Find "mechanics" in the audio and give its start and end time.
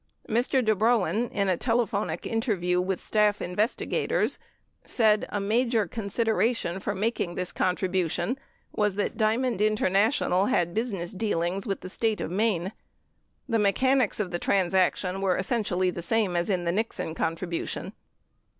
13.59-14.19